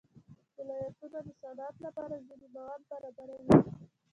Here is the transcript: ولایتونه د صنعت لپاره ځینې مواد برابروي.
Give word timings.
ولایتونه 0.57 1.19
د 1.27 1.29
صنعت 1.41 1.75
لپاره 1.85 2.15
ځینې 2.27 2.47
مواد 2.55 2.81
برابروي. 2.91 3.55